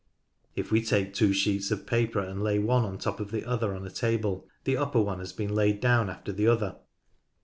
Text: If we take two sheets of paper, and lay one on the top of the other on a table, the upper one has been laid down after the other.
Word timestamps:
If 0.55 0.71
we 0.71 0.83
take 0.83 1.13
two 1.13 1.31
sheets 1.31 1.69
of 1.69 1.85
paper, 1.85 2.21
and 2.21 2.41
lay 2.41 2.57
one 2.57 2.85
on 2.85 2.93
the 2.93 3.01
top 3.03 3.19
of 3.19 3.29
the 3.29 3.45
other 3.45 3.75
on 3.75 3.85
a 3.85 3.91
table, 3.91 4.47
the 4.63 4.75
upper 4.75 4.99
one 4.99 5.19
has 5.19 5.31
been 5.31 5.53
laid 5.53 5.79
down 5.79 6.09
after 6.09 6.31
the 6.31 6.47
other. 6.47 6.77